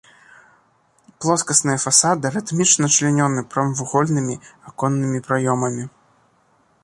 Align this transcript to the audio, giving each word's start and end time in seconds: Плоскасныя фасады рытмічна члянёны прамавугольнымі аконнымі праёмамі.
Плоскасныя 1.23 1.81
фасады 1.85 2.25
рытмічна 2.37 2.85
члянёны 2.95 3.39
прамавугольнымі 3.55 4.35
аконнымі 4.71 5.19
праёмамі. 5.31 5.83